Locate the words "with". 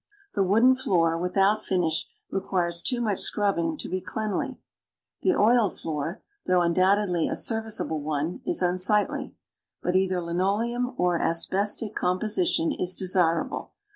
1.15-1.37